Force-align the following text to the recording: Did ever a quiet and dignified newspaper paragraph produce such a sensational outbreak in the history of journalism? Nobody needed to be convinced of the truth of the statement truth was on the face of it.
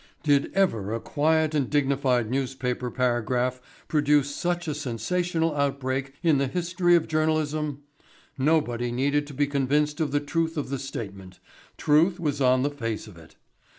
Did 0.23 0.51
ever 0.55 0.95
a 0.95 0.99
quiet 0.99 1.53
and 1.53 1.69
dignified 1.69 2.27
newspaper 2.31 2.89
paragraph 2.89 3.61
produce 3.87 4.33
such 4.35 4.67
a 4.67 4.73
sensational 4.73 5.55
outbreak 5.55 6.15
in 6.23 6.39
the 6.39 6.47
history 6.47 6.95
of 6.95 7.07
journalism? 7.07 7.83
Nobody 8.35 8.91
needed 8.91 9.27
to 9.27 9.35
be 9.35 9.45
convinced 9.45 9.99
of 10.01 10.11
the 10.11 10.19
truth 10.19 10.57
of 10.57 10.69
the 10.69 10.79
statement 10.79 11.39
truth 11.77 12.19
was 12.19 12.41
on 12.41 12.63
the 12.63 12.71
face 12.71 13.05
of 13.05 13.15
it. 13.15 13.35